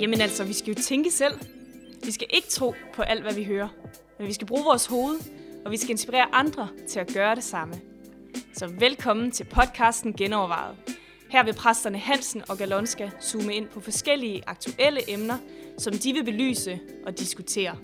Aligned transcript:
Jamen 0.00 0.20
altså, 0.20 0.44
vi 0.44 0.52
skal 0.52 0.74
jo 0.74 0.82
tænke 0.82 1.10
selv. 1.10 1.34
Vi 2.04 2.10
skal 2.10 2.26
ikke 2.30 2.48
tro 2.48 2.74
på 2.94 3.02
alt, 3.02 3.22
hvad 3.22 3.34
vi 3.34 3.44
hører. 3.44 3.68
Men 4.18 4.28
vi 4.28 4.32
skal 4.32 4.46
bruge 4.46 4.64
vores 4.64 4.86
hoved, 4.86 5.20
og 5.64 5.70
vi 5.70 5.76
skal 5.76 5.90
inspirere 5.90 6.26
andre 6.34 6.68
til 6.88 7.00
at 7.00 7.12
gøre 7.14 7.34
det 7.34 7.44
samme. 7.44 7.74
Så 8.54 8.66
velkommen 8.66 9.30
til 9.30 9.44
podcasten 9.44 10.12
Genovervejet. 10.12 10.76
Her 11.28 11.44
vil 11.44 11.54
præsterne 11.54 11.98
Hansen 11.98 12.42
og 12.48 12.58
Galonska 12.58 13.10
zoome 13.22 13.54
ind 13.54 13.68
på 13.68 13.80
forskellige 13.80 14.42
aktuelle 14.46 15.10
emner, 15.10 15.38
som 15.78 15.92
de 15.92 16.12
vil 16.12 16.24
belyse 16.24 16.80
og 17.06 17.18
diskutere. 17.18 17.76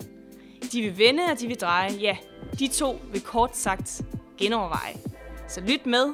De 0.71 0.81
vil 0.81 0.97
vende, 0.97 1.23
og 1.31 1.39
de 1.39 1.47
vil 1.47 1.59
dreje. 1.59 1.91
Ja, 1.91 2.17
de 2.59 2.67
to 2.67 2.99
vil 3.11 3.21
kort 3.21 3.57
sagt 3.57 4.01
genoverveje. 4.37 4.93
Så 5.47 5.61
lyt 5.61 5.85
med 5.85 6.13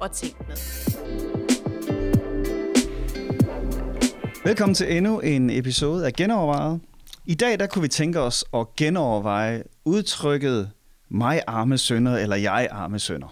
og 0.00 0.12
tænk 0.12 0.34
med. 0.48 0.56
Velkommen 4.44 4.74
til 4.74 4.96
endnu 4.96 5.20
en 5.20 5.50
episode 5.50 6.06
af 6.06 6.12
Genovervejet. 6.12 6.80
I 7.26 7.34
dag 7.34 7.58
der 7.58 7.66
kunne 7.66 7.82
vi 7.82 7.88
tænke 7.88 8.20
os 8.20 8.44
at 8.54 8.76
genoverveje 8.76 9.62
udtrykket 9.84 10.70
mig 11.08 11.42
arme 11.46 11.78
sønder 11.78 12.16
eller 12.16 12.36
jeg 12.36 12.68
arme 12.70 12.98
sønder. 12.98 13.28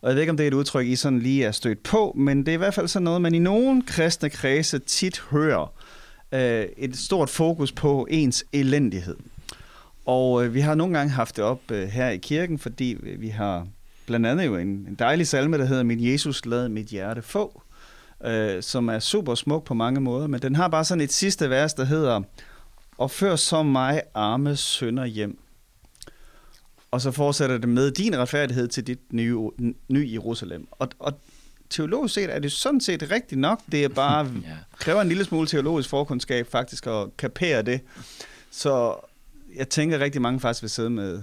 Og 0.00 0.08
jeg 0.08 0.14
ved 0.14 0.22
ikke, 0.22 0.30
om 0.30 0.36
det 0.36 0.44
er 0.44 0.48
et 0.48 0.54
udtryk, 0.54 0.86
I 0.86 0.96
sådan 0.96 1.18
lige 1.18 1.44
er 1.44 1.52
stødt 1.52 1.82
på, 1.82 2.12
men 2.16 2.38
det 2.38 2.48
er 2.48 2.52
i 2.52 2.56
hvert 2.56 2.74
fald 2.74 2.88
sådan 2.88 3.04
noget, 3.04 3.22
man 3.22 3.34
i 3.34 3.38
nogle 3.38 3.82
kristne 3.82 4.30
kredse 4.30 4.78
tit 4.78 5.20
hører. 5.30 5.72
Øh, 6.32 6.66
et 6.76 6.96
stort 6.96 7.30
fokus 7.30 7.72
på 7.72 8.06
ens 8.10 8.44
elendighed. 8.52 9.16
Og 10.08 10.44
øh, 10.44 10.54
vi 10.54 10.60
har 10.60 10.74
nogle 10.74 10.98
gange 10.98 11.12
haft 11.12 11.36
det 11.36 11.44
op 11.44 11.70
øh, 11.70 11.88
her 11.88 12.08
i 12.08 12.16
kirken, 12.16 12.58
fordi 12.58 12.96
vi 13.18 13.28
har 13.28 13.66
blandt 14.06 14.26
andet 14.26 14.46
jo 14.46 14.56
en, 14.56 14.68
en 14.68 14.96
dejlig 14.98 15.26
salme, 15.26 15.58
der 15.58 15.64
hedder 15.64 15.82
Min 15.82 16.12
Jesus 16.12 16.46
lad 16.46 16.68
mit 16.68 16.86
hjerte 16.86 17.22
få, 17.22 17.62
øh, 18.24 18.62
som 18.62 18.88
er 18.88 18.98
super 18.98 19.34
smuk 19.34 19.64
på 19.64 19.74
mange 19.74 20.00
måder, 20.00 20.26
men 20.26 20.42
den 20.42 20.56
har 20.56 20.68
bare 20.68 20.84
sådan 20.84 21.00
et 21.00 21.12
sidste 21.12 21.50
vers, 21.50 21.74
der 21.74 21.84
hedder 21.84 22.22
Og 22.98 23.10
før 23.10 23.36
så 23.36 23.62
mig 23.62 24.02
arme 24.14 24.56
sønder 24.56 25.04
hjem. 25.04 25.38
Og 26.90 27.00
så 27.00 27.10
fortsætter 27.10 27.58
det 27.58 27.68
med 27.68 27.90
din 27.90 28.18
retfærdighed 28.18 28.68
til 28.68 28.86
dit 28.86 29.12
nye, 29.12 29.38
nye 29.88 30.10
Jerusalem. 30.12 30.68
Og, 30.70 30.88
og 30.98 31.12
teologisk 31.70 32.14
set 32.14 32.34
er 32.34 32.38
det 32.38 32.52
sådan 32.52 32.80
set 32.80 33.10
rigtigt 33.10 33.40
nok. 33.40 33.60
Det 33.72 33.84
er 33.84 33.88
bare 33.88 34.24
ja. 34.44 34.56
kræver 34.78 35.00
en 35.00 35.08
lille 35.08 35.24
smule 35.24 35.46
teologisk 35.46 35.88
forkundskab 35.88 36.46
faktisk 36.50 36.86
at 36.86 37.16
kapere 37.18 37.62
det. 37.62 37.80
Så 38.50 38.94
jeg 39.56 39.68
tænker 39.68 39.98
rigtig 39.98 40.22
mange 40.22 40.40
faktisk 40.40 40.62
vil 40.62 40.70
sidde 40.70 40.90
med 40.90 41.22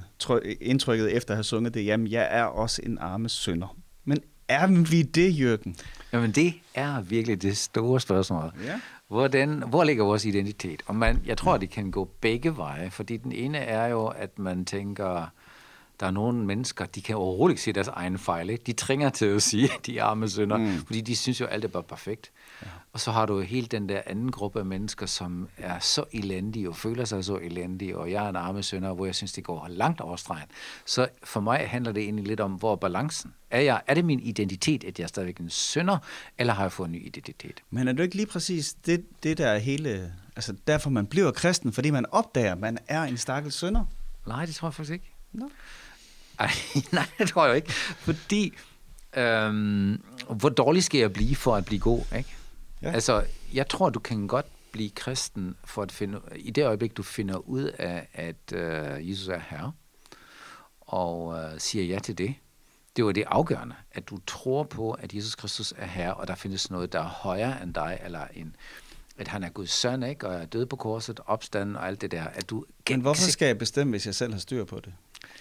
indtrykket 0.62 1.16
efter 1.16 1.34
at 1.34 1.38
have 1.38 1.44
sunget 1.44 1.74
det. 1.74 1.86
Jamen, 1.86 2.08
jeg 2.08 2.28
er 2.32 2.44
også 2.44 2.82
en 2.84 2.98
arme 2.98 3.30
sønder. 3.30 3.78
Men 4.06 4.18
er 4.48 4.68
vi 4.92 5.02
det, 5.02 5.40
Jørgen? 5.40 5.76
Jamen, 6.14 6.32
det 6.32 6.54
er 6.74 7.02
virkelig 7.02 7.42
det 7.42 7.58
store 7.58 8.00
spørgsmål. 8.00 8.52
Ja. 8.66 8.80
Hvordan, 9.08 9.64
hvor 9.68 9.84
ligger 9.84 10.04
vores 10.04 10.26
identitet? 10.26 10.84
Og 10.86 10.96
man, 10.96 11.22
jeg 11.26 11.38
tror, 11.38 11.58
det 11.58 11.70
kan 11.70 11.92
gå 11.92 12.10
begge 12.22 12.58
veje, 12.58 12.92
fordi 12.92 13.18
den 13.18 13.32
ene 13.32 13.58
er 13.58 13.88
jo, 13.88 14.06
at 14.06 14.40
man 14.40 14.66
tænker, 14.66 15.32
der 16.00 16.06
er 16.06 16.12
nogle 16.12 16.46
mennesker, 16.46 16.86
de 16.86 17.02
kan 17.02 17.16
overhovedet 17.16 17.54
ikke 17.54 17.62
se 17.62 17.74
deres 17.74 17.88
egen 17.88 18.18
fejl. 18.18 18.50
Ikke? 18.50 18.64
De 18.64 18.74
trænger 18.74 19.10
til 19.10 19.26
at 19.26 19.42
sige, 19.42 19.64
at 19.64 19.80
de 19.86 19.98
er 19.98 20.04
arme 20.04 20.30
sønder, 20.30 20.58
mm. 20.58 20.86
fordi 20.86 21.02
de 21.02 21.16
synes 21.16 21.42
jo, 21.42 21.46
at 21.46 21.54
alt 21.54 21.64
er 21.64 21.68
bare 21.68 21.84
perfekt. 21.84 22.32
Ja. 22.62 22.68
Og 22.94 23.00
så 23.00 23.12
har 23.12 23.26
du 23.26 23.40
helt 23.40 23.72
den 23.72 23.90
der 23.90 24.02
anden 24.06 24.32
gruppe 24.32 24.60
af 24.60 24.66
mennesker, 24.66 25.06
som 25.06 25.48
er 25.58 25.80
så 25.80 26.04
elendige 26.14 26.70
og 26.70 26.76
føler 26.76 27.06
sig 27.06 27.26
så 27.26 27.36
elendige, 27.36 27.98
og 27.98 28.12
jeg 28.12 28.26
er 28.26 28.30
en 28.30 28.36
arme 28.36 28.64
sønder, 28.64 28.94
hvor 28.94 29.06
jeg 29.06 29.16
synes, 29.16 29.34
det 29.34 29.44
går 29.44 29.68
langt 29.70 30.02
over 30.02 30.16
stregen. 30.16 30.48
Så 30.86 31.08
for 31.24 31.40
mig 31.40 31.70
handler 31.70 31.92
det 31.92 32.04
egentlig 32.04 32.28
lidt 32.28 32.40
om, 32.40 32.52
hvor 32.52 32.72
er 32.72 32.76
balancen? 32.76 33.34
Er, 33.52 33.62
jeg, 33.62 33.82
er 33.88 33.94
det 33.94 34.06
min 34.06 34.20
identitet, 34.20 34.84
at 34.84 35.00
jeg 35.00 35.04
er 35.04 35.08
stadigvæk 35.08 35.38
en 35.38 35.50
sønder, 35.50 35.98
eller 36.38 36.54
har 36.54 36.64
jeg 36.64 36.72
fået 36.72 36.88
en 36.88 36.92
ny 36.92 37.06
identitet? 37.06 37.64
Men 37.70 37.88
er 37.88 37.92
det 37.92 38.04
ikke 38.04 38.16
lige 38.16 38.26
præcis 38.26 38.74
det, 38.74 39.06
det 39.24 39.38
der 39.38 39.48
er 39.48 39.58
hele... 39.58 40.14
Altså 40.36 40.56
derfor 40.68 40.90
man 40.90 41.06
bliver 41.08 41.32
kristen, 41.32 41.74
fordi 41.74 41.90
man 41.90 42.06
opdager, 42.12 42.52
at 42.52 42.60
man 42.60 42.78
er 42.88 43.04
en 43.04 43.18
stakkels 43.18 43.56
sønder? 43.56 43.86
Nej, 44.28 44.46
det 44.46 44.56
tror 44.56 44.68
jeg 44.68 44.74
faktisk 44.74 44.94
ikke. 44.94 45.16
No. 45.34 45.46
Ej, 46.40 46.52
nej, 46.92 47.06
det 47.18 47.30
tror 47.30 47.46
jeg 47.46 47.56
ikke. 47.56 47.72
Fordi, 47.74 48.54
øhm, 49.18 50.04
hvor 50.30 50.50
dårlig 50.50 50.84
skal 50.84 51.00
jeg 51.00 51.14
blive 51.14 51.36
for 51.36 51.56
at 51.56 51.66
blive 51.66 51.80
god, 51.80 52.04
ikke? 52.18 52.36
Ja. 52.82 52.92
Altså, 52.92 53.24
jeg 53.54 53.68
tror, 53.68 53.90
du 53.90 54.00
kan 54.00 54.28
godt 54.28 54.46
blive 54.72 54.90
kristen 54.90 55.56
for 55.66 55.82
at 55.82 55.92
finde, 55.92 56.22
i 56.36 56.52
det 56.52 56.66
øjeblik, 56.66 56.98
du 56.98 57.04
finder 57.04 57.38
ud 57.38 57.64
af, 57.64 58.08
at 58.14 58.54
øh, 58.54 59.10
Jesus 59.10 59.28
er 59.28 59.40
herre, 59.50 59.72
og 60.82 61.38
øh, 61.38 61.60
siger 61.60 61.86
ja 61.86 62.00
til 62.00 62.18
det, 62.18 62.36
det 62.96 63.06
var 63.06 63.12
det 63.12 63.24
afgørende, 63.28 63.76
at 63.92 64.10
du 64.10 64.20
tror 64.28 64.64
på, 64.64 64.92
at 64.92 65.14
Jesus 65.14 65.36
Kristus 65.36 65.74
er 65.78 65.86
herre, 65.86 66.14
og 66.14 66.28
der 66.28 66.36
findes 66.36 66.72
noget, 66.72 66.94
der 66.94 67.00
er 67.00 67.08
højere 67.08 67.64
end 67.64 67.74
dig, 67.74 68.00
eller 68.04 68.28
en, 68.34 68.56
at 69.18 69.28
han 69.28 69.44
er 69.44 69.50
Guds 69.50 69.72
søn, 69.72 70.04
ikke? 70.04 70.28
og 70.28 70.36
er 70.36 70.46
død 70.46 70.66
på 70.66 70.76
korset, 70.76 71.20
opstanden 71.26 71.76
og 71.76 71.88
alt 71.88 72.02
det 72.02 72.12
der. 72.12 72.24
At 72.24 72.50
du 72.50 72.66
Men 72.90 73.02
hvorfor 73.02 73.30
skal 73.30 73.46
jeg 73.46 73.58
bestemme, 73.58 73.92
hvis 73.92 74.06
jeg 74.06 74.16
selv 74.16 74.34
har 74.34 74.40
styr 74.40 74.64
på 74.64 74.80
det? 74.80 74.94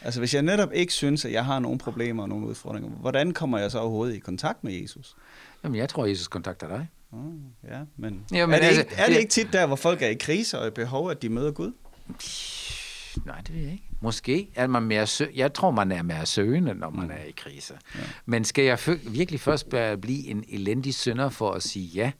Altså 0.04 0.20
hvis 0.20 0.34
jeg 0.34 0.42
netop 0.42 0.72
ikke 0.72 0.92
synes, 0.92 1.24
at 1.24 1.32
jeg 1.32 1.44
har 1.44 1.58
nogle 1.58 1.78
problemer 1.78 2.22
og 2.22 2.28
nogle 2.28 2.46
udfordringer, 2.46 2.90
hvordan 2.90 3.32
kommer 3.32 3.58
jeg 3.58 3.70
så 3.70 3.78
overhovedet 3.78 4.14
i 4.14 4.18
kontakt 4.18 4.64
med 4.64 4.72
Jesus? 4.72 5.16
Jamen 5.64 5.76
jeg 5.76 5.88
tror, 5.88 6.06
Jesus 6.06 6.28
kontakter 6.28 6.68
dig. 6.68 6.88
Mm, 7.12 7.40
ja, 7.70 7.80
men, 7.96 8.24
Jamen, 8.32 8.54
er, 8.54 8.58
det 8.58 8.66
altså, 8.66 8.80
ikke, 8.82 8.94
er 8.94 9.06
det 9.06 9.16
ikke 9.18 9.30
tit 9.30 9.52
der, 9.52 9.66
hvor 9.66 9.76
folk 9.76 10.02
er 10.02 10.08
i 10.08 10.14
krise 10.14 10.58
og 10.60 10.66
i 10.66 10.70
behov, 10.70 11.10
at 11.10 11.22
de 11.22 11.28
møder 11.28 11.50
Gud? 11.50 11.72
Nej, 13.26 13.40
det 13.40 13.54
ved 13.54 13.62
jeg 13.62 13.72
ikke. 13.72 13.84
Måske 14.00 14.48
er 14.54 14.66
man 14.66 14.82
mere 14.82 15.06
sø- 15.06 15.26
Jeg 15.34 15.52
tror, 15.54 15.70
man 15.70 15.92
er 15.92 16.02
mere 16.02 16.26
søgende, 16.26 16.74
når 16.74 16.90
man 16.90 17.04
mm. 17.04 17.10
er 17.10 17.24
i 17.28 17.30
krise. 17.36 17.74
Ja. 17.94 18.00
Men 18.26 18.44
skal 18.44 18.64
jeg 18.64 18.78
virkelig 19.08 19.40
først 19.40 19.68
blive 20.00 20.26
en 20.26 20.44
elendig 20.48 20.94
synder 20.94 21.28
for 21.28 21.50
at 21.52 21.62
sige 21.62 21.86
ja 21.86 22.12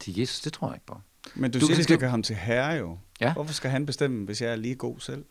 til 0.00 0.18
Jesus? 0.18 0.40
Det 0.40 0.52
tror 0.52 0.68
jeg 0.68 0.74
ikke 0.76 0.86
på. 0.86 1.00
Men 1.34 1.50
du, 1.50 1.60
du 1.60 1.66
siger, 1.66 1.78
at 1.78 1.84
skal 1.84 1.98
gøre 1.98 2.10
ham 2.10 2.22
til 2.22 2.36
herre 2.36 2.72
jo. 2.72 2.98
Ja? 3.20 3.32
Hvorfor 3.32 3.54
skal 3.54 3.70
han 3.70 3.86
bestemme, 3.86 4.24
hvis 4.24 4.42
jeg 4.42 4.52
er 4.52 4.56
lige 4.56 4.74
god 4.74 5.00
selv? 5.00 5.24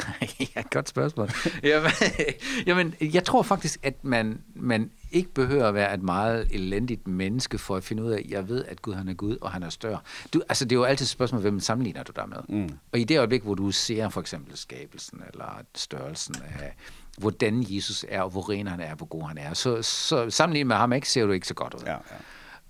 ja, 0.56 0.62
godt 0.70 0.88
spørgsmål. 0.88 1.30
jamen, 1.62 1.90
jamen, 2.66 2.94
jeg 3.00 3.24
tror 3.24 3.42
faktisk, 3.42 3.80
at 3.82 4.04
man, 4.04 4.40
man 4.54 4.90
ikke 5.12 5.34
behøver 5.34 5.68
at 5.68 5.74
være 5.74 5.94
et 5.94 6.02
meget 6.02 6.48
elendigt 6.50 7.08
menneske 7.08 7.58
for 7.58 7.76
at 7.76 7.84
finde 7.84 8.02
ud 8.02 8.10
af, 8.10 8.18
at 8.18 8.30
jeg 8.30 8.48
ved, 8.48 8.64
at 8.64 8.82
Gud 8.82 8.94
han 8.94 9.08
er 9.08 9.14
Gud, 9.14 9.36
og 9.40 9.50
han 9.50 9.62
er 9.62 9.70
større. 9.70 9.98
Du, 10.34 10.42
altså, 10.48 10.64
det 10.64 10.72
er 10.72 10.80
jo 10.80 10.84
altid 10.84 11.04
et 11.04 11.10
spørgsmål, 11.10 11.40
hvem 11.40 11.60
sammenligner 11.60 12.02
du 12.02 12.12
dig 12.16 12.28
med? 12.28 12.38
Mm. 12.48 12.78
Og 12.92 12.98
i 12.98 13.04
det 13.04 13.18
øjeblik, 13.18 13.42
hvor 13.42 13.54
du 13.54 13.70
ser 13.70 14.08
for 14.08 14.20
eksempel 14.20 14.56
skabelsen, 14.56 15.22
eller 15.32 15.62
størrelsen 15.74 16.34
af, 16.60 16.74
hvordan 17.18 17.64
Jesus 17.68 18.04
er, 18.08 18.22
og 18.22 18.30
hvor 18.30 18.50
ren 18.50 18.66
han 18.66 18.80
er, 18.80 18.94
hvor 18.94 19.06
god 19.06 19.22
han 19.22 19.38
er, 19.38 19.54
så, 19.54 19.82
så 19.82 20.30
sammenlignet 20.30 20.66
med 20.66 20.76
ham, 20.76 20.92
ikke, 20.92 21.10
ser 21.10 21.26
du 21.26 21.32
ikke 21.32 21.46
så 21.46 21.54
godt 21.54 21.74
ud. 21.74 21.80
Ja, 21.86 21.92
ja. 21.92 21.98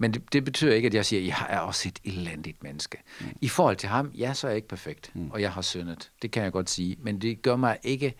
Men 0.03 0.15
det, 0.15 0.23
det 0.33 0.45
betyder 0.45 0.75
ikke, 0.75 0.87
at 0.87 0.95
jeg 0.95 1.07
siger, 1.07 1.21
at 1.21 1.27
jeg 1.27 1.57
er 1.57 1.59
også 1.59 1.89
et 1.89 1.99
elendigt 2.05 2.63
menneske. 2.63 2.99
Mm. 3.21 3.27
I 3.41 3.49
forhold 3.49 3.77
til 3.77 3.89
ham, 3.89 4.11
ja, 4.19 4.35
så 4.35 4.47
er 4.47 4.51
jeg 4.51 4.57
ikke 4.57 4.69
perfekt, 4.69 5.11
mm. 5.15 5.31
og 5.31 5.41
jeg 5.41 5.51
har 5.51 5.63
syndet. 5.63 6.11
Det 6.23 6.31
kan 6.31 6.43
jeg 6.43 6.53
godt 6.53 6.71
sige. 6.71 6.97
Men 7.03 7.19
det 7.19 7.43
gør 7.43 7.57
mig 7.57 7.79
ikke... 7.83 8.15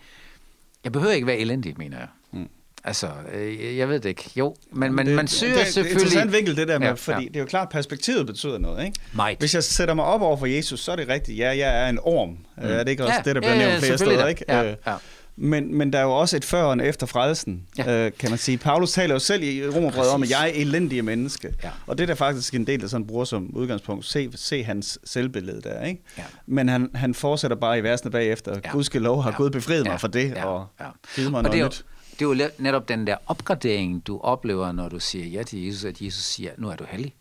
Jeg 0.83 0.91
behøver 0.91 1.13
ikke 1.13 1.27
være 1.27 1.37
elendig, 1.37 1.75
mener 1.77 1.97
jeg. 1.97 2.07
Mm. 2.31 2.49
Altså, 2.83 3.11
øh, 3.33 3.77
jeg 3.77 3.89
ved 3.89 3.99
det 3.99 4.09
ikke. 4.09 4.29
Jo, 4.35 4.55
men, 4.71 4.93
men 4.93 5.07
det, 5.07 5.15
man 5.15 5.27
søger 5.27 5.57
det, 5.57 5.67
selvfølgelig... 5.67 5.95
Det 5.95 6.01
er 6.01 6.21
interessant 6.21 6.33
vinkel, 6.33 6.55
det 6.55 6.67
der 6.67 6.79
med, 6.79 6.87
ja, 6.87 6.93
fordi 6.93 7.21
ja. 7.23 7.27
det 7.27 7.35
er 7.35 7.39
jo 7.39 7.45
klart, 7.45 7.65
at 7.65 7.71
perspektivet 7.71 8.25
betyder 8.25 8.57
noget, 8.57 8.85
ikke? 8.85 8.99
Might. 9.13 9.39
Hvis 9.39 9.55
jeg 9.55 9.63
sætter 9.63 9.93
mig 9.93 10.05
op 10.05 10.21
over 10.21 10.37
for 10.37 10.45
Jesus, 10.45 10.79
så 10.79 10.91
er 10.91 10.95
det 10.95 11.07
rigtigt. 11.07 11.37
Ja, 11.37 11.57
jeg 11.57 11.85
er 11.85 11.89
en 11.89 11.99
orm. 12.01 12.29
Mm. 12.29 12.37
Er 12.55 12.83
det 12.83 12.91
ikke 12.91 13.03
også 13.03 13.15
ja, 13.15 13.21
det, 13.25 13.35
der 13.35 13.41
bliver 13.41 13.53
ja, 13.53 13.67
nævnt 13.67 13.83
flere 13.83 13.97
steder, 13.97 14.27
ikke? 14.27 14.45
Ja, 14.47 14.63
øh, 14.63 14.75
ja. 14.87 14.95
Men, 15.35 15.75
men 15.75 15.93
der 15.93 15.99
er 15.99 16.03
jo 16.03 16.11
også 16.11 16.37
et 16.37 16.45
før 16.45 16.63
og 16.63 16.85
efter 16.85 17.07
frelsen, 17.07 17.67
ja. 17.77 18.05
øh, 18.05 18.11
kan 18.19 18.29
man 18.29 18.39
sige. 18.39 18.57
Paulus 18.57 18.91
taler 18.91 19.15
jo 19.15 19.19
selv 19.19 19.43
i 19.43 19.67
Romerbrevet 19.67 20.09
om, 20.09 20.23
at 20.23 20.29
jeg 20.29 20.49
er 20.49 20.53
elendige 20.53 21.01
menneske. 21.01 21.53
Ja. 21.63 21.69
Og 21.87 21.97
det 21.97 22.03
er 22.03 22.07
der 22.07 22.15
faktisk 22.15 22.53
en 22.53 22.67
del, 22.67 22.81
der 22.81 22.87
sådan 22.87 23.07
bruger 23.07 23.25
som 23.25 23.49
udgangspunkt. 23.55 24.05
Se, 24.05 24.29
se 24.35 24.63
hans 24.63 24.99
selvbillede 25.03 25.61
der, 25.61 25.83
ikke? 25.83 26.03
Ja. 26.17 26.23
Men 26.45 26.69
han, 26.69 26.89
han 26.95 27.13
fortsætter 27.13 27.57
bare 27.57 27.79
i 27.79 27.83
versene 27.83 28.11
bagefter. 28.11 28.59
Ja. 28.65 28.71
Gud 28.71 28.83
skal 28.83 29.01
lov 29.01 29.23
har 29.23 29.31
ja. 29.31 29.37
Gud 29.37 29.49
befriet 29.49 29.83
mig 29.83 29.91
ja. 29.91 29.95
for 29.95 30.07
det, 30.07 30.29
ja. 30.29 30.45
og 30.45 30.67
ja. 30.79 30.85
givet 31.15 31.31
mig 31.31 31.37
og 31.37 31.43
noget 31.43 31.53
det 31.53 31.59
er 31.59 31.63
jo, 31.63 31.67
nyt. 31.67 31.85
Det 32.19 32.41
er 32.41 32.45
jo 32.45 32.51
netop 32.57 32.89
den 32.89 33.07
der 33.07 33.15
opgradering, 33.25 34.07
du 34.07 34.19
oplever, 34.19 34.71
når 34.71 34.89
du 34.89 34.99
siger 34.99 35.25
ja 35.25 35.43
til 35.43 35.65
Jesus, 35.65 35.83
at 35.85 36.01
Jesus 36.01 36.23
siger, 36.23 36.51
nu 36.57 36.69
er 36.69 36.75
du 36.75 36.85
hellig. 36.87 37.13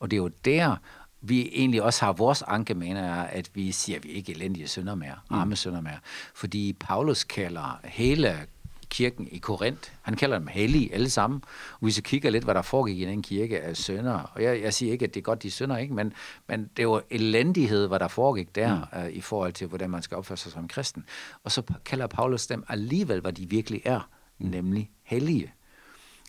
Og 0.00 0.10
det 0.10 0.16
er 0.16 0.22
jo 0.22 0.30
der, 0.44 0.76
vi 1.22 1.50
egentlig 1.52 1.82
også 1.82 2.04
har 2.04 2.12
vores 2.12 2.42
anke, 2.42 2.74
mener 2.74 3.04
jeg, 3.04 3.28
at 3.32 3.50
vi 3.54 3.72
siger, 3.72 3.98
at 3.98 4.04
vi 4.04 4.08
ikke 4.08 4.32
er 4.32 4.36
elendige 4.36 4.68
sønder 4.68 4.94
mere, 4.94 5.14
mm. 5.30 5.36
arme 5.36 5.56
sønder 5.56 5.80
mere. 5.80 5.98
Fordi 6.34 6.72
Paulus 6.72 7.24
kalder 7.24 7.80
hele 7.84 8.46
kirken 8.90 9.28
i 9.30 9.38
Korinth. 9.38 9.90
Han 10.02 10.16
kalder 10.16 10.38
dem 10.38 10.46
hellige 10.46 10.94
alle 10.94 11.10
sammen. 11.10 11.42
Hvis 11.80 11.96
vi 11.96 12.02
kigger 12.02 12.30
lidt, 12.30 12.44
hvad 12.44 12.54
der 12.54 12.62
foregik 12.62 12.98
i 12.98 13.04
den 13.04 13.22
kirke 13.22 13.60
af 13.60 13.76
sønder, 13.76 14.30
og 14.34 14.42
jeg, 14.42 14.62
jeg 14.62 14.74
siger 14.74 14.92
ikke, 14.92 15.04
at 15.04 15.14
det 15.14 15.20
er 15.20 15.22
godt, 15.22 15.42
de 15.42 15.50
sønder, 15.50 15.76
ikke, 15.76 15.94
men, 15.94 16.12
men 16.48 16.70
det 16.76 16.88
var 16.88 17.02
elendighed, 17.10 17.88
hvad 17.88 17.98
der 17.98 18.08
foregik 18.08 18.54
der, 18.54 18.74
mm. 18.74 19.00
uh, 19.00 19.10
i 19.10 19.20
forhold 19.20 19.52
til, 19.52 19.66
hvordan 19.66 19.90
man 19.90 20.02
skal 20.02 20.16
opføre 20.16 20.38
sig 20.38 20.52
som 20.52 20.68
kristen. 20.68 21.04
Og 21.44 21.52
så 21.52 21.62
kalder 21.84 22.06
Paulus 22.06 22.46
dem 22.46 22.64
alligevel, 22.68 23.20
hvad 23.20 23.32
de 23.32 23.50
virkelig 23.50 23.82
er, 23.84 24.08
mm. 24.38 24.46
nemlig 24.46 24.90
hellige. 25.02 25.52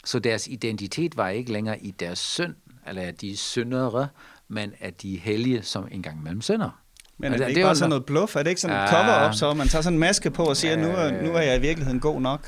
Så 0.05 0.19
deres 0.19 0.47
identitet 0.47 1.17
var 1.17 1.29
ikke 1.29 1.51
længere 1.51 1.79
i 1.79 1.91
deres 1.91 2.19
synd, 2.19 2.55
eller 2.88 3.11
de 3.11 3.38
syndere, 3.38 4.07
men 4.51 4.74
at 4.80 5.01
de 5.01 5.15
er 5.15 5.19
hellige 5.19 5.63
som 5.63 5.88
en 5.92 6.01
gang 6.01 6.24
mellem 6.24 6.42
synder. 6.42 6.69
Men 7.18 7.33
er 7.33 7.38
det, 7.38 7.48
ikke 7.48 7.59
det 7.59 7.65
bare 7.65 7.75
sådan 7.75 7.89
noget 7.89 8.06
bluff? 8.06 8.36
Er 8.36 8.44
det 8.44 8.50
ikke 8.50 8.62
sådan 8.62 8.83
et 8.83 8.89
cover-up, 8.89 9.33
så 9.33 9.53
man 9.53 9.68
tager 9.68 9.81
sådan 9.81 9.95
en 9.95 10.00
maske 10.00 10.31
på 10.31 10.44
og 10.44 10.57
siger, 10.57 10.71
ja, 10.71 10.81
nu, 10.81 10.88
er, 10.88 11.21
nu 11.21 11.33
er 11.33 11.42
jeg 11.42 11.57
i 11.57 11.62
virkeligheden 11.62 12.00
god 12.00 12.21
nok? 12.21 12.48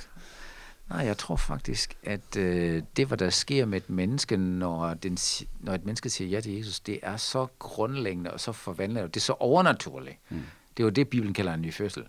Nej, 0.89 1.05
jeg 1.05 1.17
tror 1.17 1.35
faktisk, 1.35 1.97
at 2.03 2.38
øh, 2.38 2.83
det, 2.97 3.07
hvad 3.07 3.17
der 3.17 3.29
sker 3.29 3.65
med 3.65 3.77
et 3.77 3.89
menneske, 3.89 4.38
når, 4.38 4.94
den, 4.94 5.17
når 5.59 5.73
et 5.73 5.85
menneske 5.85 6.09
siger 6.09 6.27
ja 6.27 6.41
til 6.41 6.57
Jesus, 6.57 6.79
det 6.79 7.00
er 7.03 7.17
så 7.17 7.47
grundlæggende 7.59 8.31
og 8.31 8.39
så 8.39 8.51
forvandlende, 8.51 9.03
og 9.03 9.13
det 9.13 9.19
er 9.19 9.23
så 9.23 9.33
overnaturligt. 9.33 10.17
Mm. 10.29 10.44
Det 10.77 10.83
er 10.83 10.85
jo 10.85 10.89
det, 10.89 11.07
Bibelen 11.07 11.33
kalder 11.33 11.53
en 11.53 11.61
ny 11.61 11.73
fødsel. 11.73 12.03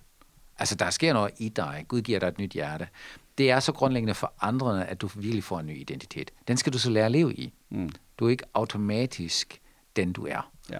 Altså, 0.59 0.75
der 0.75 0.91
sker 0.91 1.13
noget 1.13 1.31
i 1.39 1.49
dig. 1.49 1.85
Gud 1.89 2.03
giver 2.03 2.19
dig 2.19 2.27
et 2.27 2.39
nyt 2.39 2.53
hjerte. 2.53 2.89
Det 3.39 3.51
er 3.51 3.61
så 3.61 3.73
grundlæggende 3.73 4.15
for 4.15 4.33
andre, 4.41 4.89
at 4.89 5.01
du 5.01 5.07
virkelig 5.15 5.45
får 5.45 5.61
en 5.61 5.67
ny 5.67 5.81
identitet. 5.81 6.31
Den 6.49 6.57
skal 6.57 6.73
du 6.73 6.79
så 6.79 6.91
lære 6.91 7.05
at 7.05 7.13
leve 7.13 7.35
i. 7.35 7.53
Mm. 7.71 7.91
Du 8.19 8.27
er 8.27 8.31
ikke 8.31 8.45
automatisk 8.55 9.61
den, 9.97 10.13
du 10.13 10.27
er. 10.27 10.51
Ja. 10.71 10.79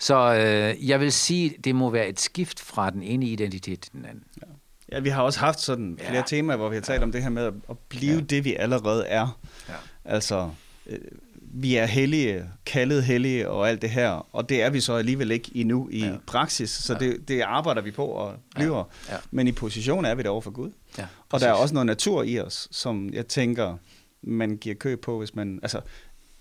Så 0.00 0.34
øh, 0.34 0.88
jeg 0.88 1.00
vil 1.00 1.12
sige, 1.12 1.54
det 1.64 1.74
må 1.74 1.90
være 1.90 2.08
et 2.08 2.20
skift 2.20 2.60
fra 2.60 2.90
den 2.90 3.02
ene 3.02 3.26
identitet 3.26 3.80
til 3.80 3.92
den 3.92 4.04
anden. 4.04 4.24
Ja. 4.42 4.46
Ja, 4.92 5.00
vi 5.00 5.08
har 5.08 5.22
også 5.22 5.40
haft 5.40 5.60
sådan 5.60 5.98
flere 5.98 6.14
ja. 6.14 6.22
temaer, 6.26 6.56
hvor 6.56 6.68
vi 6.68 6.76
har 6.76 6.82
talt 6.82 7.00
ja. 7.00 7.04
om 7.04 7.12
det 7.12 7.22
her 7.22 7.30
med 7.30 7.52
at 7.70 7.78
blive 7.88 8.14
ja. 8.14 8.20
det, 8.20 8.44
vi 8.44 8.54
allerede 8.54 9.06
er. 9.06 9.38
Ja. 9.68 9.74
Altså, 10.04 10.50
øh, 10.86 10.98
vi 11.52 11.76
er 11.76 11.86
hellige, 11.86 12.44
kaldet 12.66 13.04
hellige 13.04 13.50
og 13.50 13.68
alt 13.68 13.82
det 13.82 13.90
her, 13.90 14.26
og 14.32 14.48
det 14.48 14.62
er 14.62 14.70
vi 14.70 14.80
så 14.80 14.94
alligevel 14.94 15.30
ikke 15.30 15.50
endnu 15.54 15.88
i 15.92 16.00
ja. 16.00 16.12
praksis, 16.26 16.70
så 16.70 16.92
ja. 16.92 16.98
det, 16.98 17.28
det 17.28 17.40
arbejder 17.40 17.82
vi 17.82 17.90
på 17.90 18.06
og 18.06 18.34
bliver. 18.54 18.90
Ja. 19.08 19.14
Ja. 19.14 19.18
Men 19.30 19.46
i 19.46 19.52
position 19.52 20.04
er 20.04 20.14
vi 20.14 20.22
der 20.22 20.28
over 20.28 20.40
for 20.40 20.50
Gud. 20.50 20.70
Ja, 20.98 21.06
og 21.30 21.40
der 21.40 21.48
er 21.48 21.52
også 21.52 21.74
noget 21.74 21.86
natur 21.86 22.22
i 22.22 22.40
os, 22.40 22.68
som 22.70 23.10
jeg 23.12 23.26
tænker, 23.26 23.76
man 24.22 24.56
giver 24.56 24.74
køb 24.74 25.00
på, 25.00 25.18
hvis 25.18 25.34
man... 25.34 25.58
Altså, 25.62 25.80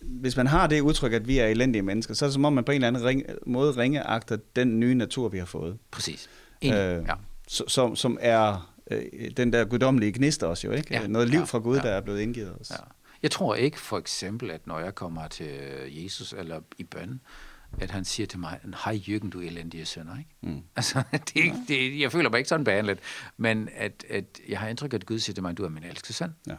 hvis 0.01 0.37
man 0.37 0.47
har 0.47 0.67
det 0.67 0.81
udtryk, 0.81 1.13
at 1.13 1.27
vi 1.27 1.37
er 1.37 1.47
elendige 1.47 1.81
mennesker, 1.81 2.13
så 2.13 2.25
er 2.25 2.27
det 2.27 2.33
som 2.33 2.45
om, 2.45 2.53
man 2.53 2.63
på 2.63 2.71
en 2.71 2.75
eller 2.75 2.87
anden 2.87 3.05
ring, 3.05 3.23
måde 3.45 3.71
ringeagter 3.71 4.37
den 4.55 4.79
nye 4.79 4.95
natur, 4.95 5.29
vi 5.29 5.37
har 5.37 5.45
fået. 5.45 5.77
Præcis. 5.91 6.29
øh, 6.63 6.71
ja. 6.71 7.01
som, 7.47 7.95
som 7.95 8.17
er 8.21 8.73
øh, 8.91 9.31
den 9.37 9.53
der 9.53 9.65
guddommelige 9.65 10.11
gnist 10.11 10.43
også 10.43 10.67
jo, 10.67 10.73
ikke? 10.73 10.93
Ja. 10.93 11.07
Noget 11.07 11.29
liv 11.29 11.45
fra 11.45 11.59
Gud, 11.59 11.75
ja. 11.77 11.81
der 11.81 11.89
er 11.89 12.01
blevet 12.01 12.19
indgivet 12.19 12.55
os. 12.59 12.71
Ja. 12.71 12.75
Jeg 13.23 13.31
tror 13.31 13.55
ikke 13.55 13.79
for 13.79 13.97
eksempel, 13.97 14.51
at 14.51 14.67
når 14.67 14.79
jeg 14.79 14.95
kommer 14.95 15.27
til 15.27 15.51
Jesus 15.87 16.33
eller 16.37 16.61
i 16.77 16.83
bøn, 16.83 17.19
at 17.79 17.91
han 17.91 18.05
siger 18.05 18.27
til 18.27 18.39
mig, 18.39 18.59
hej 18.83 18.93
Jørgen, 19.07 19.29
du 19.29 19.39
elendige 19.39 19.85
sønner. 19.85 20.17
Ikke? 20.17 20.29
Mm. 20.41 20.61
Altså, 20.75 21.03
det 21.33 21.45
er 21.45 21.53
det, 21.67 21.99
jeg 21.99 22.11
føler 22.11 22.29
mig 22.29 22.37
ikke 22.37 22.49
sådan 22.49 22.63
behandlet, 22.63 22.99
men 23.37 23.69
at, 23.75 24.05
at 24.09 24.25
jeg 24.49 24.59
har 24.59 24.67
indtryk 24.67 24.93
af, 24.93 24.97
at 24.97 25.05
Gud 25.05 25.19
siger 25.19 25.33
til 25.33 25.43
mig, 25.43 25.57
du 25.57 25.65
er 25.65 25.69
min 25.69 25.83
elskede 25.83 26.13
søn. 26.13 26.35
Ja. 26.47 26.55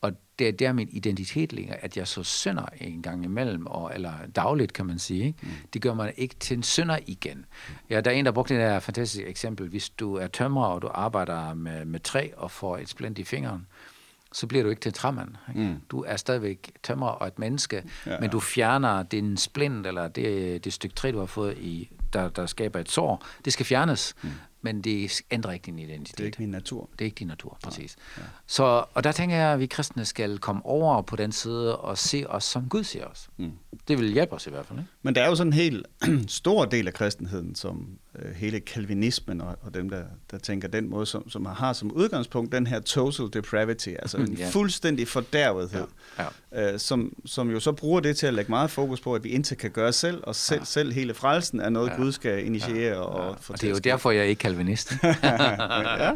Og 0.00 0.12
det 0.38 0.48
er 0.48 0.52
der 0.52 0.72
min 0.72 0.88
identitet 0.90 1.52
ligger, 1.52 1.74
at 1.80 1.96
jeg 1.96 2.08
så 2.08 2.22
synder 2.22 2.66
en 2.80 3.02
gang 3.02 3.24
imellem, 3.24 3.66
og, 3.66 3.94
eller 3.94 4.12
dagligt 4.36 4.72
kan 4.72 4.86
man 4.86 4.98
sige. 4.98 5.24
Ikke? 5.26 5.38
Mm. 5.42 5.48
Det 5.72 5.82
gør 5.82 5.94
mig 5.94 6.12
ikke 6.16 6.34
til 6.34 6.56
en 6.56 6.62
synder 6.62 6.98
igen. 7.06 7.44
Ja, 7.90 8.00
der 8.00 8.10
er 8.10 8.14
en, 8.14 8.24
der 8.24 8.32
brugte 8.32 8.54
det 8.54 8.62
der 8.62 8.80
fantastiske 8.80 9.28
eksempel. 9.28 9.68
Hvis 9.68 9.90
du 9.90 10.14
er 10.14 10.26
tømrer, 10.26 10.66
og 10.66 10.82
du 10.82 10.90
arbejder 10.94 11.54
med, 11.54 11.84
med 11.84 12.00
træ 12.00 12.28
og 12.36 12.50
får 12.50 12.78
et 12.78 12.88
splint 12.88 13.18
i 13.18 13.24
fingeren, 13.24 13.66
så 14.32 14.46
bliver 14.46 14.64
du 14.64 14.70
ikke 14.70 14.80
til 14.80 14.92
træmand. 14.92 15.28
Ikke? 15.48 15.60
Mm. 15.60 15.80
Du 15.90 16.04
er 16.06 16.16
stadigvæk 16.16 16.72
tømrer 16.82 17.08
og 17.08 17.26
et 17.26 17.38
menneske, 17.38 17.84
ja, 18.06 18.12
ja. 18.12 18.20
men 18.20 18.30
du 18.30 18.40
fjerner 18.40 19.02
din 19.02 19.36
splint, 19.36 19.86
eller 19.86 20.08
det, 20.08 20.64
det 20.64 20.72
stykke 20.72 20.94
træ, 20.94 21.10
du 21.10 21.18
har 21.18 21.26
fået, 21.26 21.58
i, 21.58 21.90
der, 22.12 22.28
der 22.28 22.46
skaber 22.46 22.80
et 22.80 22.90
sår. 22.90 23.26
Det 23.44 23.52
skal 23.52 23.66
fjernes. 23.66 24.14
Mm 24.22 24.30
men 24.62 24.80
det 24.80 25.22
ændrer 25.30 25.52
ikke 25.52 25.66
din 25.66 25.78
identitet. 25.78 26.18
Det 26.18 26.24
er 26.24 26.26
ikke 26.26 26.38
min 26.38 26.50
natur. 26.50 26.88
Det 26.92 27.00
er 27.00 27.04
ikke 27.04 27.18
din 27.18 27.26
natur, 27.26 27.58
præcis. 27.62 27.96
Ja. 28.16 28.22
Ja. 28.22 28.28
Så, 28.46 28.84
og 28.94 29.04
der 29.04 29.12
tænker 29.12 29.36
jeg, 29.36 29.52
at 29.52 29.60
vi 29.60 29.66
kristne 29.66 30.04
skal 30.04 30.38
komme 30.38 30.66
over 30.66 31.02
på 31.02 31.16
den 31.16 31.32
side 31.32 31.76
og 31.76 31.98
se 31.98 32.24
os, 32.28 32.44
som 32.44 32.68
Gud 32.68 32.84
ser 32.84 33.04
os. 33.04 33.28
Mm. 33.36 33.52
Det 33.88 33.98
vil 33.98 34.12
hjælpe 34.12 34.32
os 34.32 34.46
i 34.46 34.50
hvert 34.50 34.66
fald. 34.66 34.78
Ikke? 34.78 34.90
Men 35.02 35.14
der 35.14 35.22
er 35.22 35.28
jo 35.28 35.34
sådan 35.34 35.48
en 35.48 35.52
helt 35.52 35.86
stor 36.40 36.64
del 36.64 36.86
af 36.86 36.94
kristenheden, 36.94 37.54
som 37.54 37.88
øh, 38.18 38.34
hele 38.34 38.60
kalvinismen 38.60 39.40
og, 39.40 39.56
og 39.62 39.74
dem, 39.74 39.90
der, 39.90 40.02
der 40.30 40.38
tænker 40.38 40.68
den 40.68 40.90
måde, 40.90 41.06
som, 41.06 41.30
som 41.30 41.46
har 41.46 41.72
som 41.72 41.92
udgangspunkt 41.92 42.52
den 42.52 42.66
her 42.66 42.80
total 42.80 43.28
depravity, 43.32 43.88
altså 43.88 44.16
en 44.16 44.32
ja. 44.32 44.48
fuldstændig 44.48 45.08
fordærvethed, 45.08 45.86
ja. 46.18 46.24
Ja. 46.52 46.72
Øh, 46.72 46.78
som, 46.78 47.12
som 47.24 47.50
jo 47.50 47.60
så 47.60 47.72
bruger 47.72 48.00
det 48.00 48.16
til 48.16 48.26
at 48.26 48.34
lægge 48.34 48.50
meget 48.50 48.70
fokus 48.70 49.00
på, 49.00 49.14
at 49.14 49.24
vi 49.24 49.28
intet 49.28 49.58
kan 49.58 49.70
gøre 49.70 49.92
selv, 49.92 50.22
og 50.22 50.36
selv, 50.36 50.60
ja. 50.60 50.64
selv 50.64 50.92
hele 50.92 51.14
frelsen 51.14 51.60
er 51.60 51.68
noget, 51.68 51.90
ja. 51.90 51.96
Gud 51.96 52.12
skal 52.12 52.46
initiere 52.46 52.96
ja. 52.96 53.00
og 53.00 53.24
ja. 53.24 53.52
og 53.52 53.60
det 53.60 53.64
er 53.64 53.70
jo 53.70 53.78
derfor, 53.78 54.10
jeg 54.10 54.26
ikke 54.26 54.40
kalvinist. 54.48 54.92
ja. 55.02 56.14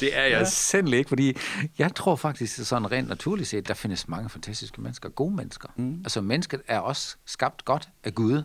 Det 0.00 0.16
er 0.16 0.22
jeg 0.22 0.30
ja. 0.30 0.44
selv 0.44 0.92
ikke, 0.92 1.08
fordi 1.08 1.36
jeg 1.78 1.94
tror 1.94 2.16
faktisk, 2.16 2.64
sådan 2.64 2.92
rent 2.92 3.08
naturligt 3.08 3.48
set, 3.48 3.68
der 3.68 3.74
findes 3.74 4.08
mange 4.08 4.28
fantastiske 4.28 4.80
mennesker, 4.80 5.08
gode 5.08 5.34
mennesker. 5.34 5.68
Mm. 5.76 6.00
Altså 6.04 6.20
mennesket 6.20 6.62
er 6.66 6.78
også 6.78 7.16
skabt 7.24 7.64
godt 7.64 7.88
af 8.04 8.14
Gud, 8.14 8.42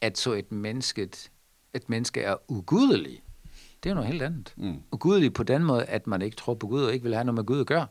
at 0.00 0.18
så 0.18 0.32
et 0.32 0.52
menneske 0.52 1.08
et 1.74 1.88
menneske 1.90 2.20
er 2.20 2.36
ugudelig, 2.48 3.22
det 3.82 3.90
er 3.90 3.94
noget 3.94 4.08
helt 4.08 4.22
andet. 4.22 4.52
Mm. 4.56 4.82
Ugudelig 4.92 5.34
på 5.34 5.42
den 5.42 5.64
måde, 5.64 5.84
at 5.84 6.06
man 6.06 6.22
ikke 6.22 6.36
tror 6.36 6.54
på 6.54 6.66
Gud 6.66 6.82
og 6.82 6.92
ikke 6.92 7.02
vil 7.02 7.14
have 7.14 7.24
noget 7.24 7.34
med 7.34 7.44
Gud 7.44 7.60
at 7.60 7.66
gøre. 7.66 7.86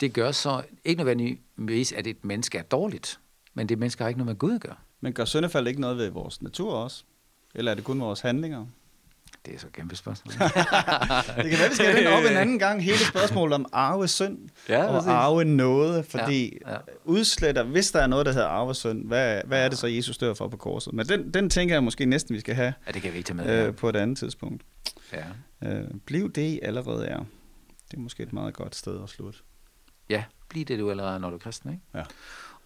Det 0.00 0.12
gør 0.12 0.32
så 0.32 0.62
ikke 0.84 0.98
nødvendigvis, 0.98 1.92
at 1.92 2.06
et 2.06 2.24
menneske 2.24 2.58
er 2.58 2.62
dårligt, 2.62 3.20
men 3.54 3.68
det 3.68 3.78
menneske 3.78 4.02
har 4.02 4.08
ikke 4.08 4.18
noget 4.18 4.28
med 4.28 4.38
Gud 4.38 4.54
at 4.54 4.60
gøre. 4.60 4.76
Men 5.00 5.12
gør 5.12 5.24
syndefald 5.24 5.68
ikke 5.68 5.80
noget 5.80 5.96
ved 5.96 6.10
vores 6.10 6.42
natur 6.42 6.72
også? 6.72 7.04
Eller 7.54 7.70
er 7.70 7.74
det 7.74 7.84
kun 7.84 8.00
vores 8.00 8.20
handlinger? 8.20 8.66
Det 9.46 9.54
er 9.54 9.58
så 9.58 9.66
et 9.66 9.72
kæmpe 9.72 9.96
spørgsmål. 9.96 10.32
det 11.42 11.50
kan 11.50 11.58
være, 11.58 11.68
vi 11.68 11.74
skal 11.74 11.96
den 11.96 12.06
op 12.06 12.24
en 12.30 12.36
anden 12.36 12.58
gang. 12.58 12.84
Hele 12.84 12.98
spørgsmålet 12.98 13.54
om 13.54 13.66
arve 13.72 14.08
synd 14.08 14.38
ja, 14.68 14.84
og 14.84 15.10
arve 15.10 15.44
noget. 15.44 16.06
Fordi 16.06 16.58
ja, 16.66 16.72
ja. 16.72 16.78
udsletter, 17.04 17.62
hvis 17.62 17.90
der 17.90 18.00
er 18.00 18.06
noget, 18.06 18.26
der 18.26 18.32
hedder 18.32 18.48
arve 18.48 18.74
synd, 18.74 19.06
hvad, 19.06 19.42
hvad 19.44 19.64
er 19.64 19.68
det 19.68 19.78
så, 19.78 19.86
Jesus 19.86 20.18
dør 20.18 20.34
for 20.34 20.48
på 20.48 20.56
korset? 20.56 20.92
Men 20.92 21.06
den, 21.06 21.34
den 21.34 21.50
tænker 21.50 21.74
jeg 21.74 21.84
måske 21.84 22.06
næsten, 22.06 22.34
vi 22.34 22.40
skal 22.40 22.54
have 22.54 22.74
ja, 22.86 22.92
det 22.92 23.02
kan 23.02 23.12
vi 23.12 23.16
ikke 23.16 23.26
tage 23.26 23.36
med, 23.36 23.66
øh, 23.66 23.74
på 23.74 23.88
et 23.88 23.96
andet 23.96 24.18
tidspunkt. 24.18 24.62
Ja. 25.12 25.24
Øh, 25.68 25.84
bliv 26.06 26.32
det, 26.32 26.42
I 26.42 26.60
allerede 26.62 27.06
er. 27.06 27.18
Det 27.90 27.96
er 27.96 28.00
måske 28.00 28.22
et 28.22 28.32
meget 28.32 28.54
godt 28.54 28.76
sted 28.76 29.02
at 29.02 29.08
slutte. 29.08 29.38
Ja, 30.08 30.24
bliv 30.48 30.64
det, 30.64 30.78
du 30.78 30.90
allerede 30.90 31.14
er, 31.14 31.18
når 31.18 31.30
du 31.30 31.36
er 31.36 31.40
kristen. 31.40 31.70
Ikke? 31.70 31.82
Ja. 31.94 32.02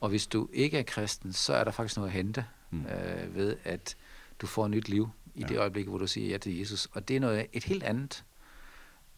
Og 0.00 0.08
hvis 0.08 0.26
du 0.26 0.48
ikke 0.52 0.78
er 0.78 0.82
kristen, 0.82 1.32
så 1.32 1.54
er 1.54 1.64
der 1.64 1.70
faktisk 1.70 1.96
noget 1.96 2.08
at 2.08 2.12
hente 2.12 2.44
mm. 2.70 2.86
øh, 2.86 3.36
ved, 3.36 3.56
at 3.64 3.96
du 4.40 4.46
får 4.46 4.64
et 4.64 4.70
nyt 4.70 4.88
liv 4.88 5.08
i 5.34 5.40
ja. 5.40 5.46
det 5.46 5.58
øjeblik, 5.58 5.86
hvor 5.86 5.98
du 5.98 6.06
siger 6.06 6.30
ja 6.30 6.38
til 6.38 6.58
Jesus. 6.58 6.88
Og 6.92 7.08
det 7.08 7.16
er 7.16 7.20
noget 7.20 7.46
et 7.52 7.64
helt 7.64 7.82
andet, 7.82 8.24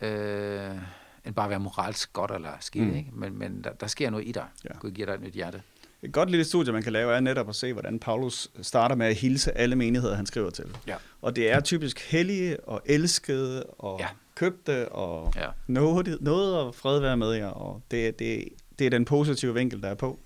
øh, 0.01 0.71
end 1.27 1.35
bare 1.35 1.45
at 1.45 1.51
være 1.51 1.61
moralsk 1.61 2.13
godt 2.13 2.31
eller 2.31 2.53
skidt. 2.61 2.89
Mm. 2.89 2.95
Ikke? 2.95 3.11
Men, 3.13 3.39
men 3.39 3.65
der, 3.65 3.73
der 3.73 3.87
sker 3.87 4.11
noget 4.11 4.29
i 4.29 4.33
dig. 4.33 4.47
Ja. 4.65 4.79
Gud 4.79 4.91
giver 4.91 5.07
dig 5.07 5.15
et 5.15 5.21
nyt 5.21 5.35
hjerte. 5.35 5.63
Et 6.03 6.13
godt 6.13 6.31
lille 6.31 6.45
studie, 6.45 6.73
man 6.73 6.83
kan 6.83 6.93
lave, 6.93 7.15
er 7.15 7.21
netop 7.21 7.49
at 7.49 7.57
se, 7.57 7.73
hvordan 7.73 7.99
Paulus 7.99 8.49
starter 8.63 8.95
med 8.95 9.07
at 9.07 9.15
hilse 9.15 9.59
alle 9.59 9.77
menigheder, 9.77 10.17
han 10.17 10.27
skriver 10.27 10.51
til. 10.51 10.65
Ja. 10.87 10.97
Og 11.23 11.37
det 11.37 11.51
er 11.51 11.61
typisk 11.61 12.11
hellige 12.11 12.61
og 12.61 12.83
elskede 12.87 13.65
og 13.65 14.01
ja. 14.01 14.07
købte 14.35 14.89
og 14.89 15.33
ja. 15.37 15.49
noget, 15.67 16.19
noget 16.21 16.59
og 16.59 16.75
fred 16.75 17.01
være 17.01 17.17
med 17.17 17.33
jer. 17.33 17.47
Og 17.47 17.83
det, 17.91 18.19
det, 18.19 18.45
det 18.79 18.87
er 18.87 18.91
den 18.91 19.05
positive 19.05 19.55
vinkel, 19.55 19.83
der 19.83 19.89
er 19.89 19.95
på 19.95 20.19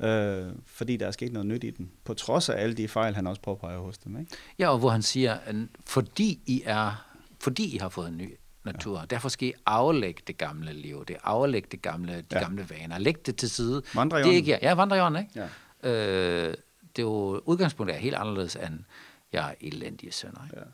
øh, 0.00 0.52
fordi 0.66 0.96
der 0.96 1.06
er 1.06 1.10
sket 1.10 1.32
noget 1.32 1.46
nyt 1.46 1.64
i 1.64 1.70
den, 1.70 1.90
på 2.04 2.14
trods 2.14 2.48
af 2.48 2.62
alle 2.62 2.74
de 2.74 2.88
fejl, 2.88 3.14
han 3.14 3.26
også 3.26 3.42
påpeger 3.42 3.78
hos 3.78 3.98
dem. 3.98 4.20
Ikke? 4.20 4.36
Ja, 4.58 4.68
og 4.68 4.78
hvor 4.78 4.90
han 4.90 5.02
siger, 5.02 5.34
at 5.34 5.54
fordi 5.86 6.40
I, 6.46 6.62
er, 6.64 7.06
fordi 7.40 7.74
I 7.74 7.78
har 7.78 7.88
fået 7.88 8.08
en 8.08 8.16
ny 8.16 8.34
natur, 8.64 8.98
ja. 8.98 9.04
derfor 9.04 9.28
skal 9.28 9.48
I 9.48 9.52
aflægge 9.66 10.22
det 10.26 10.38
gamle 10.38 10.72
liv, 10.72 11.04
det 11.04 11.16
aflægge 11.24 11.68
det 11.70 11.82
gamle, 11.82 12.12
de 12.12 12.24
ja. 12.32 12.38
gamle 12.38 12.70
vaner, 12.70 12.98
læg 12.98 13.26
det 13.26 13.36
til 13.36 13.50
side. 13.50 13.82
Vandre 13.94 14.18
det 14.18 14.26
er 14.26 14.32
ikke, 14.32 14.58
ja, 14.62 14.74
vandre 14.74 15.20
ikke? 15.20 15.48
Ja. 15.82 15.90
Øh, 15.90 16.54
det 16.96 17.02
er 17.02 17.06
jo, 17.06 17.42
udgangspunktet 17.44 17.96
er 17.96 18.00
helt 18.00 18.14
anderledes 18.14 18.56
end 18.56 18.84
jeg 19.32 19.50
er 19.50 19.54
elendige 19.60 20.12
sønner. 20.12 20.44
Ikke? 20.44 20.58
Ja. 20.58 20.64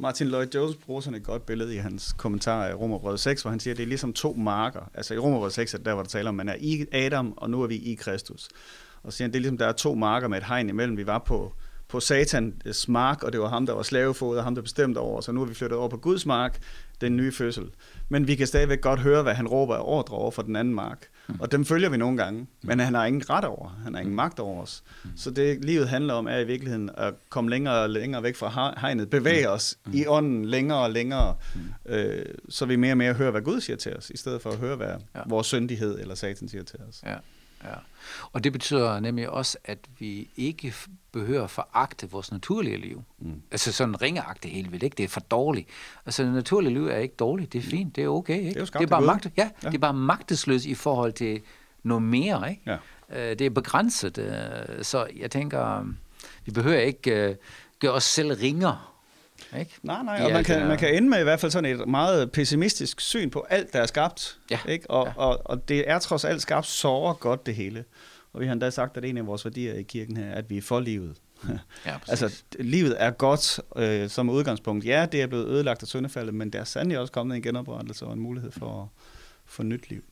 Martin 0.00 0.28
Lloyd 0.28 0.46
Jones 0.54 0.76
bruger 0.76 1.00
sådan 1.00 1.20
et 1.20 1.24
godt 1.24 1.46
billede 1.46 1.74
i 1.74 1.78
hans 1.78 2.12
kommentar 2.12 2.68
i 2.68 2.72
Romerbrød 2.72 3.18
6, 3.18 3.42
hvor 3.42 3.50
han 3.50 3.60
siger, 3.60 3.74
at 3.74 3.78
det 3.78 3.82
er 3.82 3.88
ligesom 3.88 4.12
to 4.12 4.32
marker. 4.32 4.90
Altså 4.94 5.14
i 5.14 5.18
Romerbrød 5.18 5.50
6 5.50 5.74
er 5.74 5.78
der, 5.78 5.94
hvor 5.94 6.02
der 6.02 6.08
taler 6.08 6.28
om, 6.28 6.40
at 6.40 6.46
man 6.46 6.54
er 6.54 6.58
i 6.60 6.86
Adam, 6.92 7.34
og 7.36 7.50
nu 7.50 7.62
er 7.62 7.66
vi 7.66 7.76
i 7.76 7.94
Kristus. 7.94 8.48
Og 9.02 9.12
så 9.12 9.16
siger 9.16 9.26
han, 9.26 9.32
det 9.32 9.38
er 9.38 9.40
ligesom, 9.40 9.58
der 9.58 9.66
er 9.66 9.72
to 9.72 9.94
marker 9.94 10.28
med 10.28 10.38
et 10.38 10.44
hegn 10.44 10.68
imellem. 10.68 10.96
Vi 10.96 11.06
var 11.06 11.18
på, 11.18 11.52
på 11.88 12.00
Satans 12.00 12.88
mark, 12.88 13.22
og 13.22 13.32
det 13.32 13.40
var 13.40 13.48
ham, 13.48 13.66
der 13.66 13.72
var 13.72 13.82
slavefod, 13.82 14.36
og 14.36 14.44
ham, 14.44 14.54
der 14.54 14.62
bestemte 14.62 14.98
over. 14.98 15.20
Så 15.20 15.32
nu 15.32 15.42
er 15.42 15.46
vi 15.46 15.54
flyttet 15.54 15.78
over 15.78 15.88
på 15.88 15.96
Guds 15.96 16.26
mark, 16.26 16.58
den 17.00 17.16
nye 17.16 17.32
fødsel. 17.32 17.64
Men 18.08 18.26
vi 18.26 18.34
kan 18.34 18.46
stadigvæk 18.46 18.80
godt 18.80 19.00
høre, 19.00 19.22
hvad 19.22 19.34
han 19.34 19.48
råber 19.48 19.74
af 19.74 19.82
ordre 19.82 20.16
over 20.16 20.30
for 20.30 20.42
den 20.42 20.56
anden 20.56 20.74
mark. 20.74 21.06
Mm. 21.28 21.40
Og 21.40 21.52
dem 21.52 21.64
følger 21.64 21.88
vi 21.88 21.96
nogle 21.96 22.16
gange, 22.16 22.46
men 22.62 22.80
han 22.80 22.94
har 22.94 23.04
ingen 23.04 23.30
ret 23.30 23.44
over, 23.44 23.80
han 23.84 23.94
har 23.94 24.00
ingen 24.00 24.16
magt 24.16 24.38
over 24.40 24.62
os. 24.62 24.82
Mm. 25.04 25.10
Så 25.16 25.30
det 25.30 25.64
livet 25.64 25.88
handler 25.88 26.14
om, 26.14 26.26
er 26.26 26.38
i 26.38 26.44
virkeligheden 26.44 26.90
at 26.96 27.14
komme 27.28 27.50
længere 27.50 27.82
og 27.82 27.90
længere 27.90 28.22
væk 28.22 28.36
fra 28.36 28.74
hegnet, 28.80 29.10
bevæge 29.10 29.46
mm. 29.46 29.52
os 29.52 29.78
i 29.92 30.06
ånden 30.06 30.44
længere 30.44 30.78
og 30.78 30.90
længere, 30.90 31.34
øh, 31.86 32.24
så 32.48 32.66
vi 32.66 32.76
mere 32.76 32.92
og 32.92 32.98
mere 32.98 33.14
hører, 33.14 33.30
hvad 33.30 33.42
Gud 33.42 33.60
siger 33.60 33.76
til 33.76 33.96
os, 33.96 34.10
i 34.10 34.16
stedet 34.16 34.42
for 34.42 34.50
at 34.50 34.58
høre, 34.58 34.76
hvad 34.76 34.94
ja. 35.14 35.20
vores 35.26 35.46
syndighed 35.46 36.00
eller 36.00 36.14
satan 36.14 36.48
siger 36.48 36.64
til 36.64 36.78
os. 36.88 37.02
Ja. 37.06 37.16
Ja. 37.64 37.74
Og 38.32 38.44
det 38.44 38.52
betyder 38.52 39.00
nemlig 39.00 39.30
også, 39.30 39.58
at 39.64 39.78
vi 39.98 40.30
ikke 40.36 40.74
behøver 41.12 41.44
at 41.44 41.50
foragte 41.50 42.10
vores 42.10 42.32
naturlige 42.32 42.76
liv. 42.76 43.02
Mm. 43.18 43.42
Altså 43.50 43.72
sådan 43.72 44.02
ringeagte 44.02 44.48
helt 44.48 44.72
vildt, 44.72 44.82
ikke? 44.82 44.94
Det 44.94 45.04
er 45.04 45.08
for 45.08 45.20
dårligt. 45.20 45.68
Altså 46.06 46.22
det 46.22 46.32
naturlige 46.32 46.72
liv 46.74 46.86
er 46.86 46.96
ikke 46.96 47.14
dårligt, 47.14 47.52
det 47.52 47.58
er 47.58 47.62
fint, 47.62 47.96
det 47.96 48.04
er 48.04 48.08
okay, 48.08 48.38
ikke? 48.38 48.60
Det 48.60 48.74
er, 48.74 48.78
det 48.78 48.82
er 48.82 48.86
bare, 48.86 49.02
magt, 49.02 49.26
ja, 49.36 49.50
ja. 49.62 49.68
det 49.68 49.74
er 49.74 49.78
bare 49.78 49.94
magtesløst 49.94 50.66
i 50.66 50.74
forhold 50.74 51.12
til 51.12 51.40
noget 51.82 52.02
mere, 52.02 52.50
ikke? 52.50 52.62
Ja. 52.66 52.76
Øh, 53.30 53.38
det 53.38 53.40
er 53.40 53.50
begrænset, 53.50 54.18
øh, 54.18 54.84
så 54.84 55.06
jeg 55.16 55.30
tænker, 55.30 55.86
vi 56.44 56.52
behøver 56.52 56.78
ikke 56.78 57.28
øh, 57.28 57.36
gøre 57.80 57.92
os 57.92 58.04
selv 58.04 58.32
ringere 58.32 58.78
Ikke? 59.58 59.74
Nej, 59.82 60.02
nej, 60.02 60.24
og 60.24 60.32
man 60.32 60.44
kan, 60.44 60.66
man 60.66 60.78
kan 60.78 60.94
ende 60.94 61.08
med 61.08 61.20
i 61.20 61.22
hvert 61.22 61.40
fald 61.40 61.52
sådan 61.52 61.80
et 61.80 61.88
meget 61.88 62.32
pessimistisk 62.32 63.00
syn 63.00 63.30
på 63.30 63.46
alt, 63.50 63.72
der 63.72 63.80
er 63.80 63.86
skabt. 63.86 64.38
Ja, 64.50 64.58
Ikke? 64.68 64.90
Og, 64.90 65.06
ja. 65.06 65.12
og, 65.16 65.40
og 65.44 65.68
det 65.68 65.90
er 65.90 65.98
trods 65.98 66.24
alt 66.24 66.42
skabt 66.42 66.66
så 66.66 67.16
godt, 67.20 67.46
det 67.46 67.54
hele. 67.54 67.84
Og 68.32 68.40
vi 68.40 68.46
har 68.46 68.52
endda 68.52 68.70
sagt, 68.70 68.96
at 68.96 69.04
en 69.04 69.16
af 69.16 69.26
vores 69.26 69.44
værdier 69.44 69.74
i 69.74 69.82
kirken 69.82 70.16
her, 70.16 70.26
er, 70.26 70.34
at 70.34 70.50
vi 70.50 70.56
er 70.56 70.62
for 70.62 70.80
livet. 70.80 71.16
Ja, 71.86 71.94
altså, 72.08 72.42
livet 72.60 72.96
er 72.98 73.10
godt 73.10 73.60
øh, 73.76 74.08
som 74.08 74.30
udgangspunkt. 74.30 74.84
Ja, 74.84 75.06
det 75.12 75.22
er 75.22 75.26
blevet 75.26 75.46
ødelagt 75.46 75.82
af 75.82 75.88
syndefaldet, 75.88 76.34
men 76.34 76.50
der 76.50 76.60
er 76.60 76.64
sandelig 76.64 76.98
også 76.98 77.12
kommet 77.12 77.36
en 77.36 77.42
genoprettelse 77.42 78.06
og 78.06 78.12
en 78.12 78.20
mulighed 78.20 78.52
for 78.52 78.82
at 78.82 78.88
få 79.46 79.62
nyt 79.62 79.90
liv. 79.90 80.02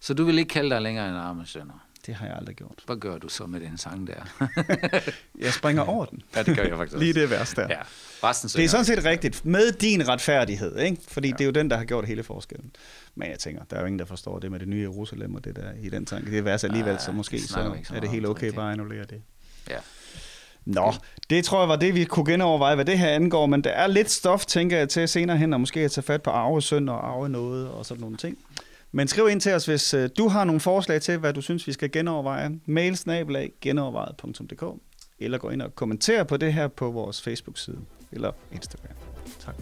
Så 0.00 0.14
du 0.14 0.24
vil 0.24 0.38
ikke 0.38 0.48
kalde 0.48 0.70
dig 0.70 0.82
længere 0.82 1.08
en 1.08 1.14
arme 1.14 1.46
sønder? 1.46 1.86
Det 2.06 2.14
har 2.14 2.26
jeg 2.26 2.36
aldrig 2.36 2.56
gjort. 2.56 2.82
Hvad 2.86 2.96
gør 2.96 3.18
du 3.18 3.28
så 3.28 3.46
med 3.46 3.60
den 3.60 3.78
sang 3.78 4.06
der? 4.06 4.48
Jeg 5.44 5.52
springer 5.52 5.82
over 5.82 6.04
den. 6.04 6.22
ja, 6.36 6.42
det 6.42 6.56
gør 6.56 6.62
jeg 6.62 6.76
faktisk 6.76 6.98
Lige 7.02 7.12
det 7.12 7.30
værste 7.30 7.60
der. 7.60 7.66
Ja, 7.70 7.80
resten 8.24 8.48
Det 8.48 8.64
er 8.64 8.68
sådan 8.68 8.84
set 8.84 9.04
rigtigt. 9.04 9.44
Med 9.44 9.72
din 9.72 10.08
retfærdighed, 10.08 10.78
ikke? 10.78 11.02
Fordi 11.08 11.28
ja. 11.28 11.32
Det 11.32 11.40
er 11.40 11.44
jo 11.44 11.50
den, 11.50 11.70
der 11.70 11.76
har 11.76 11.84
gjort 11.84 12.06
hele 12.06 12.22
forskellen. 12.22 12.70
Men 13.14 13.30
jeg 13.30 13.38
tænker, 13.38 13.64
der 13.70 13.76
er 13.76 13.80
jo 13.80 13.86
ingen, 13.86 13.98
der 13.98 14.04
forstår 14.04 14.38
det 14.38 14.50
med 14.50 14.60
det 14.60 14.68
nye 14.68 14.80
Jerusalem 14.80 15.34
og 15.34 15.44
det 15.44 15.56
der 15.56 15.72
i 15.82 15.88
den 15.88 16.06
tanke. 16.06 16.30
Det 16.30 16.38
er 16.38 16.42
værst 16.42 16.64
alligevel, 16.64 17.00
så 17.00 17.12
måske 17.12 17.40
så, 17.40 17.74
er 17.94 18.00
det 18.00 18.10
helt 18.10 18.26
okay 18.26 18.52
bare 18.52 18.66
at 18.66 18.72
annullere 18.72 19.04
det. 19.04 19.22
Ja. 19.70 19.78
Nå, 20.64 20.94
det 21.30 21.44
tror 21.44 21.60
jeg 21.60 21.68
var 21.68 21.76
det, 21.76 21.94
vi 21.94 22.04
kunne 22.04 22.32
genoverveje, 22.32 22.74
hvad 22.74 22.84
det 22.84 22.98
her 22.98 23.08
angår, 23.08 23.46
men 23.46 23.64
der 23.64 23.70
er 23.70 23.86
lidt 23.86 24.10
stof, 24.10 24.46
tænker 24.46 24.78
jeg, 24.78 24.88
til 24.88 25.08
senere 25.08 25.36
hen, 25.36 25.52
og 25.52 25.60
måske 25.60 25.80
at 25.80 25.92
tage 25.92 26.02
fat 26.02 26.22
på 26.22 26.30
arvesynd 26.30 26.90
og 26.90 27.08
arve 27.08 27.28
noget 27.28 27.68
og 27.68 27.86
sådan 27.86 28.00
nogle 28.00 28.16
ting. 28.16 28.38
Men 28.92 29.08
skriv 29.08 29.28
ind 29.28 29.40
til 29.40 29.52
os, 29.52 29.66
hvis 29.66 29.94
øh, 29.94 30.10
du 30.18 30.28
har 30.28 30.44
nogle 30.44 30.60
forslag 30.60 31.02
til, 31.02 31.18
hvad 31.18 31.32
du 31.32 31.40
synes, 31.40 31.66
vi 31.66 31.72
skal 31.72 31.92
genoverveje. 31.92 32.50
Mail 32.66 32.96
snabelag 32.96 33.52
genovervejet.dk 33.60 34.64
eller 35.18 35.38
gå 35.38 35.50
ind 35.50 35.62
og 35.62 35.74
kommentere 35.74 36.24
på 36.24 36.36
det 36.36 36.52
her 36.52 36.68
på 36.68 36.90
vores 36.90 37.22
Facebook-side 37.22 37.78
eller 38.12 38.32
Instagram. 38.52 38.96
Tak. 39.40 39.54